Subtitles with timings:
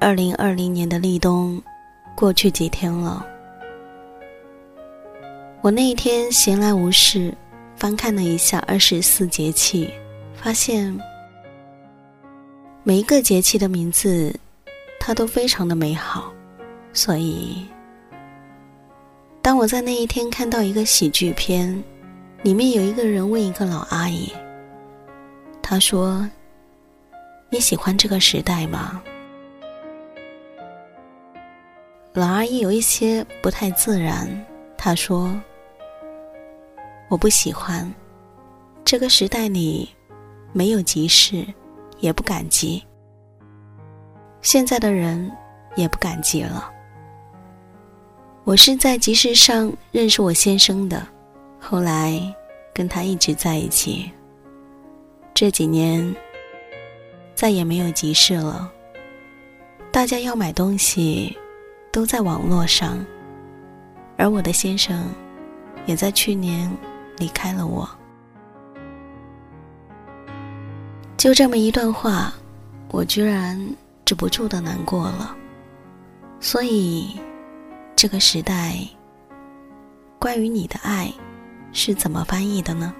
[0.00, 1.62] 二零二零年的立冬，
[2.16, 3.24] 过去几天了。
[5.60, 7.34] 我那一天闲来无事，
[7.76, 9.92] 翻看了一下二十四节气，
[10.34, 10.98] 发现
[12.82, 14.34] 每一个节气的名字，
[14.98, 16.32] 它都非常的美好。
[16.94, 17.66] 所以，
[19.42, 21.84] 当我在那一天看到一个喜剧片，
[22.42, 24.32] 里面有一个人问一个老阿姨，
[25.60, 26.26] 他说
[27.52, 29.02] ：“你喜欢这个时代吗？”
[32.12, 34.28] 老阿姨有一些不太自然，
[34.76, 35.32] 她说
[37.08, 37.88] ：“我不喜欢
[38.84, 39.88] 这个时代里
[40.52, 41.46] 没有急事，
[42.00, 42.84] 也不赶集。
[44.42, 45.30] 现在的人
[45.76, 46.68] 也不赶集了。
[48.42, 51.06] 我是在集市上认识我先生的，
[51.60, 52.20] 后来
[52.74, 54.10] 跟他一直在一起。
[55.32, 56.12] 这几年
[57.36, 58.68] 再也没有集市了，
[59.92, 61.38] 大家要买东西。”
[61.92, 63.04] 都在网络上，
[64.16, 65.12] 而我的先生
[65.86, 66.70] 也在去年
[67.18, 67.88] 离开了我。
[71.16, 72.32] 就这么一段话，
[72.92, 73.60] 我居然
[74.04, 75.36] 止不住的难过了。
[76.38, 77.20] 所以，
[77.96, 78.76] 这个时代，
[80.18, 81.12] 关于你的爱
[81.72, 82.94] 是怎么翻译的呢？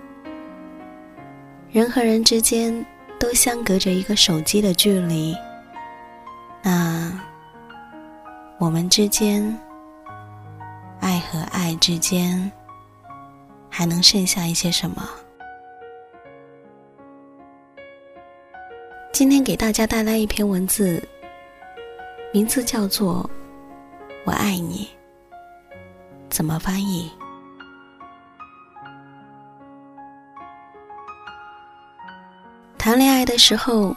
[1.70, 2.84] 人和人之间
[3.18, 5.34] 都相隔着一个手机的距离，
[6.62, 7.20] 那。
[8.60, 9.58] 我们之间，
[11.00, 12.52] 爱和爱之间，
[13.70, 15.08] 还能剩下一些什么？
[19.12, 21.02] 今天给大家带来一篇文字，
[22.34, 23.28] 名字叫做
[24.26, 24.90] 《我爱你》，
[26.28, 27.10] 怎么翻译？
[32.76, 33.96] 谈恋爱的时候，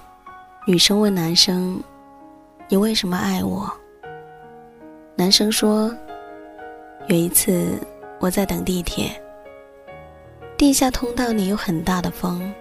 [0.65, 1.83] 女生问男生
[2.69, 3.69] ：“你为什么爱我？”
[5.24, 5.90] 男生说
[7.08, 7.80] ：“有一次
[8.20, 9.10] 我在等地铁，
[10.58, 12.54] 地下通道里有很大的风，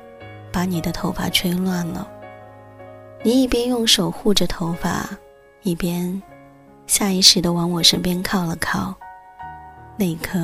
[0.53, 2.09] 把你的头发吹乱了。
[3.25, 5.11] 你一边用手护着头发，
[5.63, 6.23] 一边
[6.87, 8.95] 下意识的往我身边靠了靠。
[9.97, 10.39] 那一刻，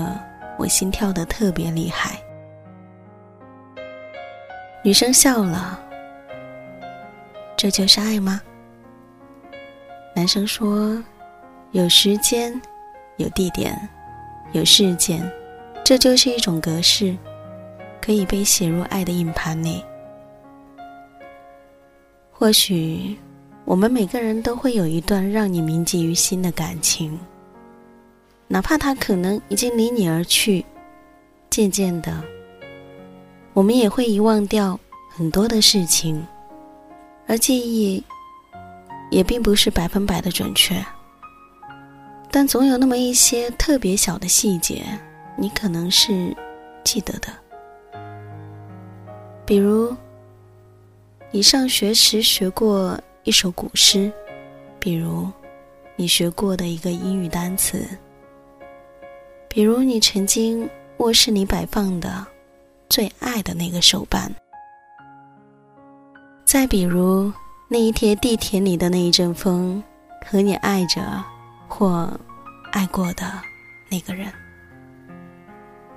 [0.59, 2.21] 我心跳的特别厉害。”
[4.83, 5.81] 女生笑了
[7.57, 8.43] ：“这就是爱吗？”
[10.17, 11.01] 男生说。
[11.73, 12.61] 有时间，
[13.17, 13.89] 有地点，
[14.53, 15.23] 有事件，
[15.85, 17.17] 这就是一种格式。
[18.01, 19.85] 可以被写入爱的硬盘里。
[22.33, 23.19] 或许，
[23.67, 27.21] 我们每个人都会有一段让你铭记于心的感情，
[28.47, 30.65] 哪怕他可能已经离你而去，
[31.51, 32.25] 渐渐的，
[33.53, 34.81] 我们也会遗忘掉
[35.11, 36.27] 很多的事情，
[37.27, 38.03] 而记忆
[39.11, 40.83] 也并不是百分百的准确。
[42.31, 44.85] 但总有那么一些特别小的细节，
[45.37, 46.37] 你可能是
[46.85, 47.29] 记得的，
[49.47, 49.97] 比如
[51.31, 54.13] 你上学时学过一首古诗，
[54.79, 55.27] 比如
[55.97, 57.87] 你学过的一个英语单词，
[59.49, 62.27] 比如你曾经卧室里摆放的
[62.91, 64.31] 最爱的那个手办，
[66.45, 67.33] 再比如
[67.69, 69.83] 那一天地铁里的那一阵风，
[70.27, 71.25] 和你爱着。
[71.79, 72.11] 或
[72.73, 73.25] 爱过的
[73.89, 74.27] 那个人，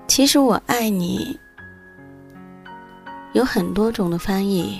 [0.05, 1.35] 其实我爱你
[3.33, 4.79] 有很多种的翻译。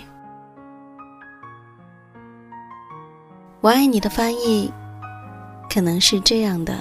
[3.61, 4.71] 我爱你的翻译
[5.73, 6.77] 可能是这样的：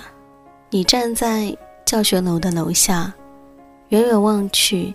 [0.68, 1.56] 你站在
[1.86, 3.10] 教学楼的楼下，
[3.88, 4.94] 远远望去，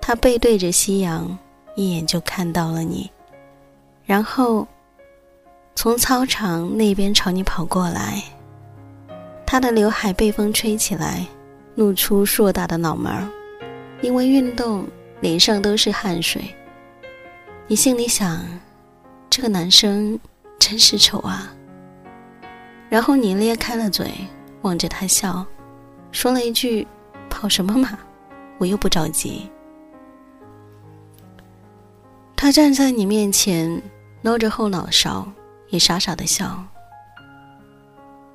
[0.00, 1.38] 他背对着夕阳，
[1.76, 3.10] 一眼就看到了你，
[4.06, 4.66] 然后
[5.74, 8.22] 从操场那边朝你跑过来。
[9.52, 11.26] 他的刘海被风吹起来，
[11.74, 13.28] 露出硕大的脑门儿，
[14.00, 14.88] 因为运动，
[15.20, 16.42] 脸上都是汗水。
[17.66, 18.42] 你心里想，
[19.28, 20.18] 这个男生
[20.58, 21.52] 真是丑啊。
[22.88, 24.10] 然后你咧开了嘴，
[24.62, 25.44] 望着他笑，
[26.12, 26.88] 说了一句
[27.28, 27.98] ：“跑什么马？
[28.56, 29.50] 我又不着急。”
[32.34, 33.82] 他站在你面前，
[34.22, 35.30] 搂着后脑勺，
[35.68, 36.64] 也傻傻的笑。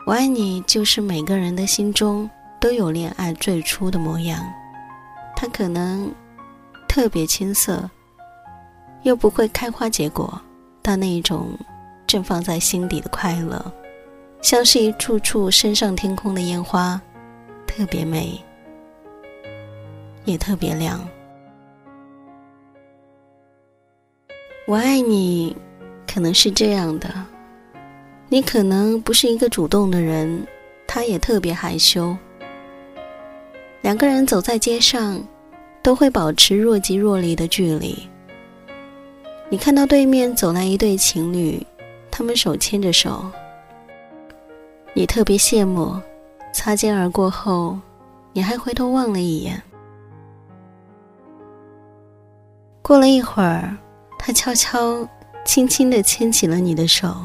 [0.08, 2.30] 我爱你，就是每个人的心中
[2.62, 4.42] 都有恋爱最初的模样。
[5.36, 6.10] 它可能
[6.88, 7.92] 特别青涩，
[9.02, 10.40] 又不会开花结果，
[10.82, 11.50] 但那一种
[12.08, 13.70] 绽放在心底的快乐，
[14.42, 17.02] 像是一处处升上天空的烟花，
[17.68, 18.42] 特别美，
[20.24, 21.06] 也特别亮。
[24.68, 25.54] 我爱你，
[26.10, 27.14] 可能是这样的。
[28.30, 30.46] 你可能不是一个主动的人，
[30.86, 32.16] 他也特别害羞。
[33.82, 35.22] 两个人走在街上，
[35.82, 37.98] 都会保持若即若离的距离。
[39.50, 41.66] 你看到对面走来一对情侣，
[42.12, 43.26] 他们手牵着手，
[44.94, 45.96] 你特别羡慕。
[46.54, 47.78] 擦肩而过后，
[48.34, 49.62] 你还回头望了一眼。
[52.82, 53.78] 过了一会儿，
[54.18, 55.08] 他悄悄、
[55.46, 57.16] 轻轻地牵起了你的手。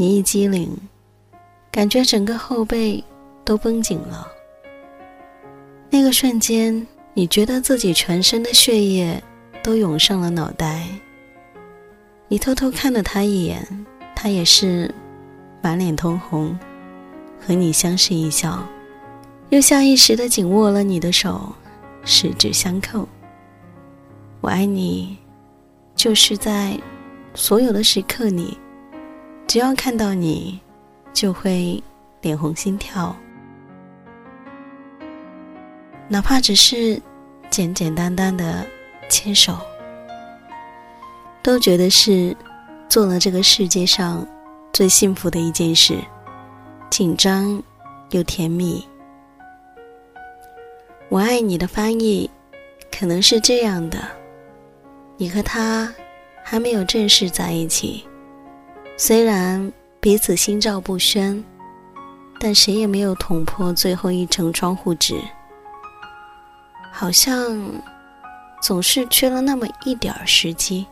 [0.00, 0.66] 你一激灵，
[1.70, 3.04] 感觉整个后背
[3.44, 4.26] 都绷紧了。
[5.90, 9.22] 那个瞬间，你觉得自己全身的血液
[9.62, 10.86] 都涌上了脑袋。
[12.28, 13.62] 你偷偷看了他一眼，
[14.16, 14.90] 他也是
[15.60, 16.58] 满脸通红，
[17.38, 18.66] 和你相视一笑，
[19.50, 21.52] 又下意识的紧握了你的手，
[22.06, 23.06] 十指相扣。
[24.40, 25.18] 我爱你，
[25.94, 26.80] 就是在
[27.34, 28.56] 所有的时刻里。
[29.50, 30.60] 只要看到你，
[31.12, 31.82] 就会
[32.20, 33.16] 脸红心跳，
[36.06, 37.02] 哪怕只是
[37.50, 38.64] 简简单单的
[39.08, 39.58] 牵手，
[41.42, 42.36] 都觉得是
[42.88, 44.24] 做了这个世界上
[44.72, 45.98] 最幸福的一件事，
[46.88, 47.60] 紧张
[48.10, 48.86] 又甜蜜。
[51.08, 52.30] 我爱你的翻译
[52.96, 53.98] 可能是这样的：
[55.16, 55.92] 你和他
[56.44, 58.04] 还没有正式在一起。
[59.02, 61.42] 虽然彼此心照不宣，
[62.38, 65.18] 但谁也没有捅破最后一层窗户纸。
[66.92, 67.58] 好像
[68.60, 70.86] 总是缺了那么一点儿时机。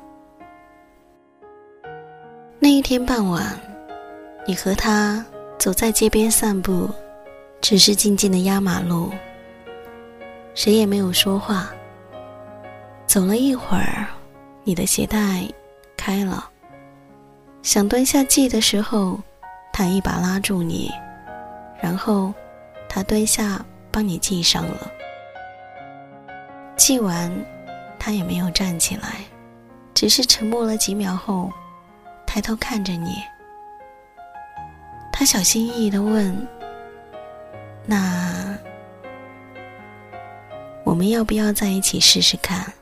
[2.59, 3.61] 那一天傍晚，
[4.47, 5.23] 你和他
[5.59, 6.89] 走在街边散步，
[7.61, 9.13] 只是静静的压马路，
[10.55, 11.69] 谁也没有说话。
[13.07, 14.07] 走了一会儿，
[14.65, 15.47] 你的鞋带
[15.95, 16.49] 开了。
[17.63, 19.21] 想蹲下系的时候，
[19.73, 20.91] 他一把拉住你，
[21.83, 22.33] 然后
[22.89, 24.91] 他蹲下帮你系上了。
[26.77, 27.31] 系完，
[27.99, 29.21] 他也没有站起来，
[29.93, 31.53] 只是沉默了几秒后，
[32.25, 33.17] 抬头看着你。
[35.13, 36.35] 他小心翼翼的问
[37.85, 38.57] ：“那
[40.85, 42.73] 我们要不要在一起试试看？”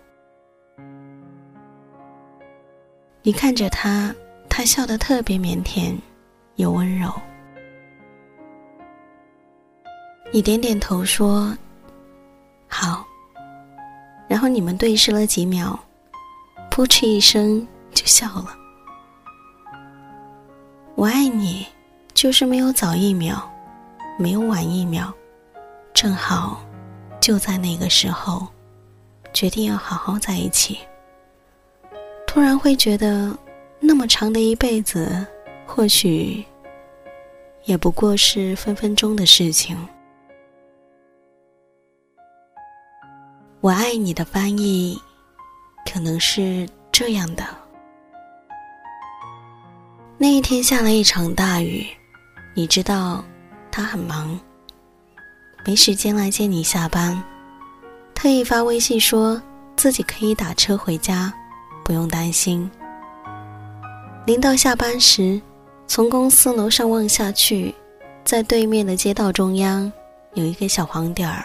[3.23, 4.15] 你看着他。
[4.57, 5.95] 他笑得特别腼腆，
[6.55, 7.13] 又温柔。
[10.33, 11.55] 你点点头说
[12.67, 13.05] ：“好。”
[14.27, 15.79] 然后你们对视了几秒，
[16.71, 18.57] 扑哧一声就笑了。
[20.95, 21.67] 我爱你，
[22.15, 23.37] 就是没有早一秒，
[24.19, 25.13] 没有晚一秒，
[25.93, 26.63] 正好
[27.21, 28.47] 就在那个时候，
[29.35, 30.79] 决定要好好在一起。
[32.27, 33.37] 突然会觉得，
[33.89, 35.25] 那么长的一辈子，
[35.65, 36.45] 或许
[37.67, 39.79] 也不过是分分钟的事情。
[43.61, 45.01] 我爱你的翻译，
[45.89, 47.45] 可能是这样的：
[50.19, 51.87] 那一天下了一场大雨，
[52.55, 53.25] 你知道
[53.71, 54.37] 他很忙，
[55.65, 57.23] 没时间来接你下班，
[58.17, 59.41] 特意发微信说
[59.77, 61.33] 自己可以打车回家，
[61.85, 62.69] 不用担心。
[64.27, 65.41] 临到下班时，
[65.87, 67.73] 从公司楼上望下去，
[68.25, 69.91] 在对面的街道中央
[70.35, 71.45] 有一个小黄点儿。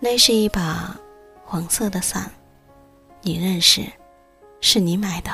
[0.00, 0.98] 那是一把
[1.44, 2.28] 黄色的伞，
[3.22, 3.82] 你认识，
[4.60, 5.30] 是你买的。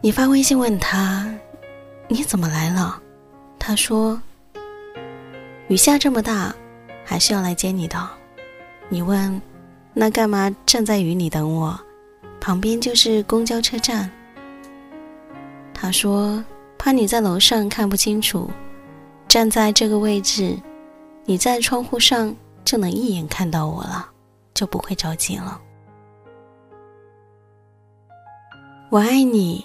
[0.00, 1.28] 你发微信问他，
[2.06, 3.02] 你怎么来了？
[3.58, 4.22] 他说，
[5.66, 6.54] 雨下这么大，
[7.04, 8.08] 还是要来接你的。
[8.88, 9.42] 你问，
[9.94, 11.76] 那干嘛站在雨里等我？
[12.40, 14.10] 旁边就是公交车站。
[15.74, 16.42] 他说，
[16.76, 18.50] 怕你在楼上看不清楚，
[19.28, 20.56] 站在这个位置。
[21.24, 24.08] 你在窗户上就能一眼看到我了，
[24.54, 25.60] 就不会着急了。
[28.90, 29.62] 我爱你，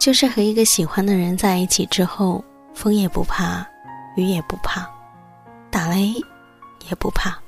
[0.00, 2.44] 就是和一个喜欢的人在一起之后，
[2.74, 3.64] 风也不怕，
[4.16, 4.84] 雨也不怕，
[5.70, 6.12] 打雷
[6.88, 7.38] 也不怕，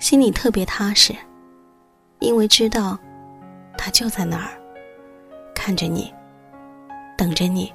[0.00, 1.14] 心里特别踏实，
[2.18, 2.98] 因为知道
[3.82, 4.50] 他就在那儿，
[5.54, 6.12] 看着你，
[7.16, 7.72] 等着你，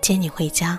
[0.00, 0.76] 接你回家。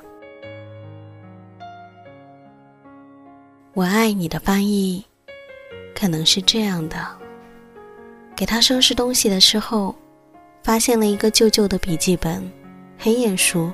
[3.74, 5.06] 我爱你的翻译，
[5.96, 6.98] 可能是这样的：
[8.36, 9.96] 给他收拾东西的时候，
[10.62, 12.44] 发现了一个旧旧的笔记本，
[12.98, 13.72] 很眼熟，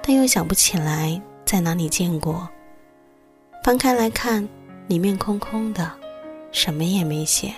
[0.00, 2.48] 但又想不起来在哪里见过。
[3.64, 4.48] 翻开来看，
[4.86, 5.90] 里面空空的，
[6.52, 7.52] 什么也没写。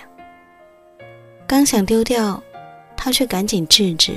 [1.49, 2.39] 刚想丢掉，
[2.95, 4.13] 他却赶紧制止，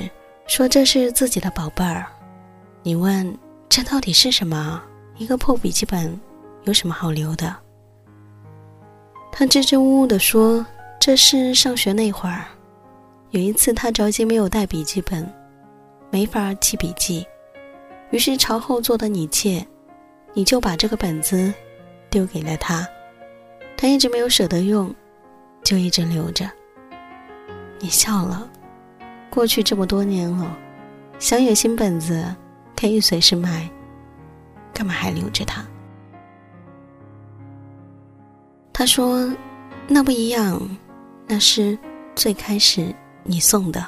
[0.46, 2.04] 说这是自己的宝贝儿。
[2.82, 3.34] 你问
[3.70, 4.82] 这到底是什么？
[5.16, 6.20] 一个破笔记本，
[6.64, 7.56] 有什么好留的？
[9.32, 10.64] 他支支吾吾地说
[11.00, 12.44] ：“这是上学那会儿，
[13.30, 15.26] 有一次他着急没有带笔记本，
[16.10, 17.26] 没法记笔记，
[18.10, 19.66] 于是朝后座的你借，
[20.34, 21.50] 你就把这个本子
[22.10, 22.86] 丢给了他，
[23.74, 24.94] 他一直没有舍得用，
[25.64, 26.46] 就一直留着。
[27.82, 28.48] 你笑了，
[29.28, 30.56] 过去这么多年了，
[31.18, 32.24] 想有新本子
[32.76, 33.68] 可以随时买，
[34.72, 35.66] 干嘛还留着它？”
[38.72, 39.28] 他说
[39.88, 40.62] ：“那不一样，
[41.26, 41.76] 那是
[42.14, 43.84] 最开始你送的。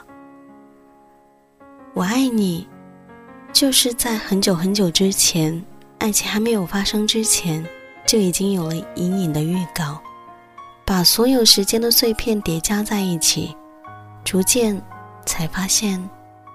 [1.95, 2.67] 我爱你，
[3.53, 5.65] 就是在很久很久之前，
[5.99, 7.65] 爱情还没有发生之前，
[8.05, 10.03] 就已经有了隐隐的预告，
[10.85, 13.57] 把所有时间的碎片叠加在一起，
[14.25, 14.81] 逐渐
[15.27, 16.03] 才发现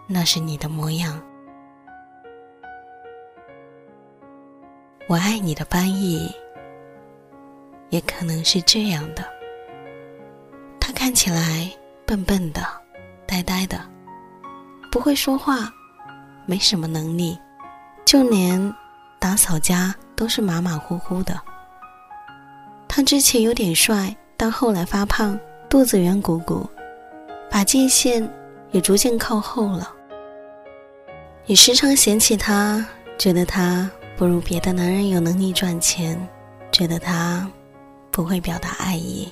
[0.07, 1.21] 那是你的模样。
[5.07, 6.29] 我爱你的翻译。”
[7.89, 9.23] 也可能是这样的，
[10.79, 11.67] 他看起来
[12.05, 12.61] 笨笨的、
[13.25, 13.81] 呆呆的，
[14.91, 15.73] 不会说话，
[16.45, 17.35] 没什么能力，
[18.05, 18.71] 就连
[19.17, 21.41] 打扫家都是马马虎虎的。
[22.88, 25.35] 他之前有点帅，但后来发胖，
[25.67, 26.69] 肚子圆鼓鼓，
[27.50, 28.27] 把界限
[28.72, 29.91] 也逐渐靠后了。
[31.46, 32.86] 你时常嫌弃他，
[33.18, 36.20] 觉得他不如别的男人有能力赚钱，
[36.72, 37.50] 觉得他。
[38.12, 39.32] 不会表达爱意，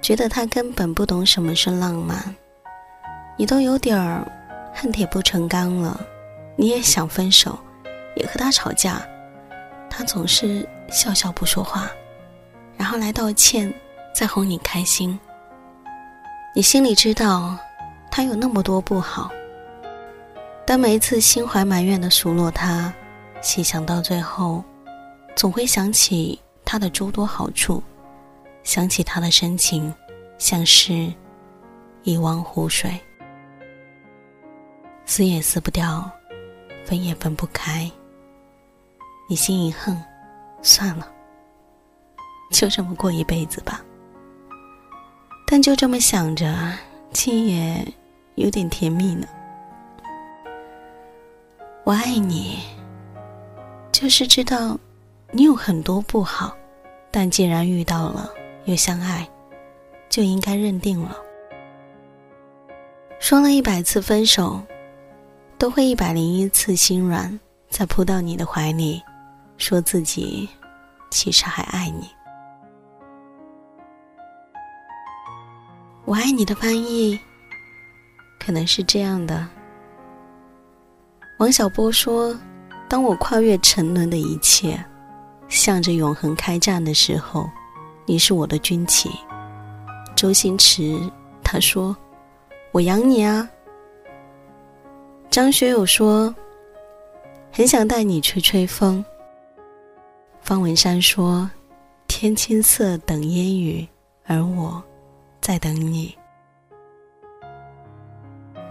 [0.00, 2.34] 觉得他根本不懂什么是浪漫，
[3.36, 4.26] 你都有点儿
[4.74, 6.00] 恨铁不成钢了，
[6.56, 7.56] 你也想分手，
[8.16, 9.00] 也和他吵架，
[9.88, 11.92] 他总是笑笑不说话，
[12.76, 13.72] 然后来道歉，
[14.12, 15.16] 再哄你开心。
[16.54, 17.56] 你心里知道
[18.10, 19.30] 他有那么多不好，
[20.66, 22.92] 但每一次心怀埋怨的数落他，
[23.40, 24.62] 细想到最后，
[25.34, 27.82] 总会想起他的诸多好处。
[28.64, 29.92] 想起他的深情，
[30.38, 31.12] 像是
[32.04, 32.96] 一汪湖水，
[35.04, 36.08] 撕也撕不掉，
[36.84, 37.90] 分也分不开。
[39.26, 40.00] 你心一横，
[40.60, 41.08] 算了，
[42.52, 43.82] 就这么过一辈子吧。
[45.52, 46.50] 但就这么想着，
[47.12, 47.86] 竟也
[48.36, 49.26] 有点甜蜜呢。
[51.84, 52.58] 我爱你，
[53.92, 54.80] 就是知道
[55.30, 56.56] 你有很多不好。
[57.10, 58.30] 但既然遇到了
[58.64, 59.28] 又相爱，
[60.08, 61.18] 就应该认定了。
[63.20, 64.58] 说了一百次分手，
[65.58, 69.02] 都会一百零一次心软，再扑到你的怀里，
[69.58, 70.48] 说自己
[71.10, 72.08] 其实还爱你。
[76.12, 77.18] 我爱你的翻译，
[78.38, 79.48] 可能是这样的。
[81.38, 82.38] 王小波说
[82.86, 84.78] ：“当我跨越沉沦的一切，
[85.48, 87.48] 向着永恒开战的时候，
[88.04, 89.10] 你是我的军旗。”
[90.14, 91.00] 周星驰
[91.42, 91.96] 他说
[92.72, 93.48] ：“我养你啊。”
[95.30, 96.34] 张学友说
[97.50, 99.02] ：“很想带你吹吹风。”
[100.44, 101.50] 方文山说
[102.06, 103.88] ：“天青色等烟雨，
[104.26, 104.84] 而我
[105.42, 106.16] 在等你。”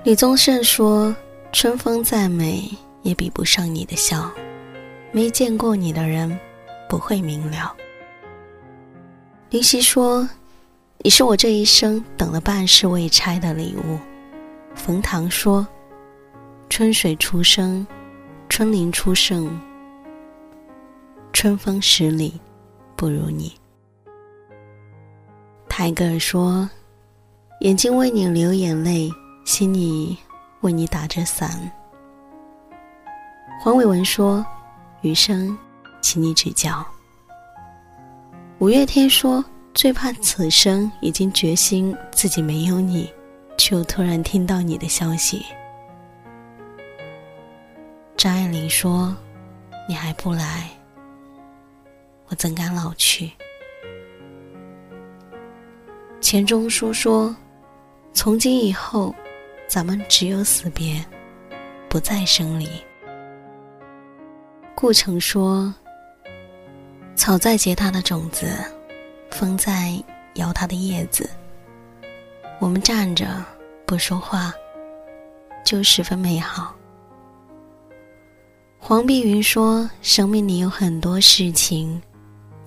[0.03, 1.15] 李宗盛说。
[1.53, 2.63] 春风再美，
[3.01, 4.31] 也比不上你的笑。
[5.11, 6.39] 没见过你的人，
[6.87, 7.75] 不会明了。
[9.49, 10.27] 林夕说
[11.03, 13.99] ：“你是我这一生等了半世未拆的礼物。”
[14.73, 15.67] 冯唐说
[16.69, 17.85] ：“春水初生，
[18.47, 19.59] 春林初盛，
[21.33, 22.39] 春风十里
[22.95, 23.53] 不如你。”
[25.81, 26.69] 泰戈尔说
[27.61, 29.09] ：“眼睛为你流眼泪，
[29.45, 30.15] 心里……”
[30.61, 31.49] 为你打着伞。
[33.63, 34.45] 黄伟文说
[35.01, 35.57] ：“余生，
[35.99, 36.85] 请你指教。”
[38.61, 43.11] 五月天说：“最怕此生已经决心自己没有你，
[43.57, 45.43] 却又突然听到你的消息。”
[48.15, 49.17] 张爱玲说
[49.89, 50.69] ：“你还不来，
[52.27, 53.31] 我怎敢老去？”
[56.31, 57.35] 钱钟书说
[58.15, 59.13] ：“从今以后。”
[59.67, 61.05] 咱们只有死别，
[61.89, 62.69] 不再生离。
[64.73, 65.73] 顾城说
[67.15, 68.47] ：“草在结它的种子，
[69.29, 69.93] 风在
[70.35, 71.29] 摇它的叶子。
[72.61, 73.43] 我们站着
[73.85, 74.53] 不说话，
[75.65, 76.73] 就十分美好。”
[78.79, 82.01] 黄碧云说：“生命里有很多事情，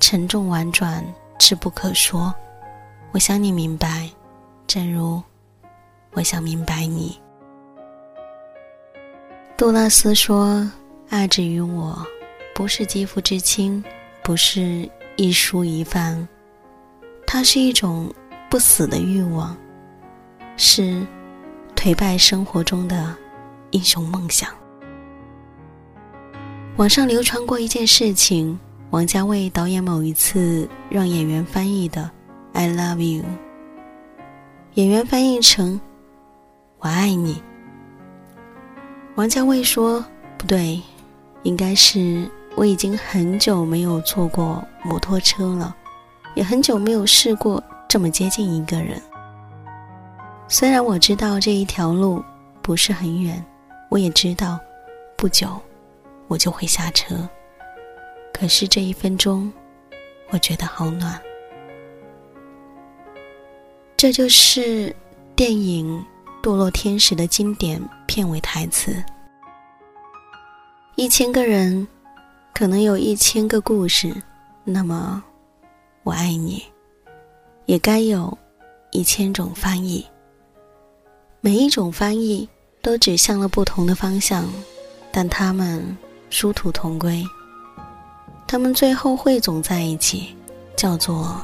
[0.01, 1.03] 沉重婉转，
[1.39, 2.35] 只不可说。
[3.15, 4.11] 我想你明白，
[4.67, 5.23] 正如……”
[6.15, 7.17] 我想明白你。
[9.57, 10.69] 杜拉斯说
[11.11, 12.05] ：“爱之于我，
[12.57, 13.83] 不是肌肤之亲，
[14.25, 16.27] 不是一蔬一饭，
[17.25, 18.13] 它是一种
[18.51, 19.57] 不死的欲望，
[20.57, 21.07] 是
[21.77, 23.15] 颓败生活中的
[23.71, 24.51] 英雄梦想。”
[26.79, 28.59] 网上流传过一件事情：
[28.91, 32.11] 王家卫导演某一次让演员翻译的
[32.55, 33.25] “I love you”，
[34.75, 35.81] 演员翻译成。
[36.79, 37.43] 我爱你，
[39.17, 40.05] 王家卫说
[40.39, 40.81] 不对，
[41.43, 45.75] 应该是我已经很久没有坐过摩托车了，
[46.35, 49.03] 也很久没有试过这么接近一个人。
[50.47, 52.23] 虽然我知道这一条路
[52.63, 53.45] 不是很远，
[53.91, 54.61] 我也知道
[55.17, 55.61] 不久
[56.29, 57.29] 我就会下车，
[58.33, 59.53] 可是这一分钟，
[60.31, 61.19] 我觉得好暖。
[63.97, 64.95] 这就是
[65.35, 66.05] 电影。
[66.43, 69.03] 堕落天使的经典片尾台词：
[70.95, 71.89] 一千个人，
[72.53, 74.15] 可能有一千个故事，
[74.63, 75.25] 那么，
[76.03, 76.63] 我爱你，
[77.65, 78.37] 也该有
[78.91, 80.05] 一千种翻译。
[81.41, 82.47] 每一种翻译
[82.83, 84.45] 都指向了不同的方向，
[85.11, 85.97] 但他们
[86.29, 87.25] 殊途同归。
[88.47, 90.37] 他们最后汇总在一起，
[90.77, 91.41] 叫做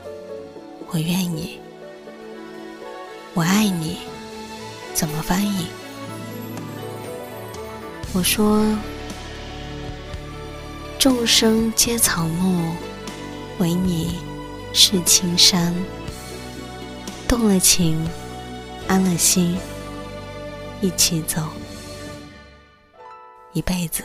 [0.88, 1.60] “我愿意，
[3.34, 3.98] 我爱你”。
[4.94, 5.66] 怎么翻译？
[8.12, 8.64] 我说
[11.00, 12.74] ：“众生皆草木，
[13.58, 14.20] 唯你
[14.72, 15.74] 是青山。
[17.26, 17.98] 动了情，
[18.86, 19.58] 安了心，
[20.80, 21.42] 一起走，
[23.52, 24.04] 一辈子。”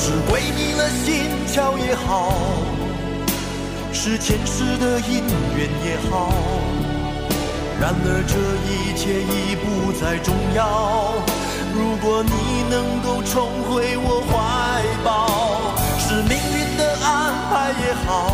[0.00, 2.32] 是鬼迷了心窍也好。
[3.92, 5.24] 是前世的因
[5.56, 6.32] 缘也好，
[7.80, 11.14] 然而这一切已不再重要。
[11.74, 12.30] 如果你
[12.70, 14.32] 能够重回我怀
[15.04, 18.32] 抱，是命运的安排也好，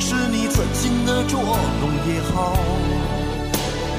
[0.00, 2.73] 是你存心的捉弄也好。